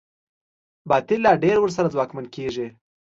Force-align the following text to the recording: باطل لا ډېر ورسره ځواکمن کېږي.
باطل 0.89 1.19
لا 1.25 1.31
ډېر 1.43 1.57
ورسره 1.61 1.91
ځواکمن 1.93 2.25
کېږي. 2.35 2.67